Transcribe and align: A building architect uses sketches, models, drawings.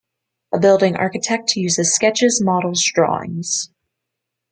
A 0.51 0.57
building 0.59 0.95
architect 0.95 1.55
uses 1.55 1.93
sketches, 1.93 2.41
models, 2.43 2.81
drawings. 2.83 3.69